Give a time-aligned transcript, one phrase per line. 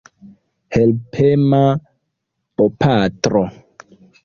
[0.77, 1.59] Helpema
[2.63, 3.45] bopatro.